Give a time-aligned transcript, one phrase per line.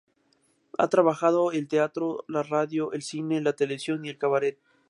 [0.79, 4.57] Ha trabajado el teatro, la radio, el cine, la televisión y el cabaret.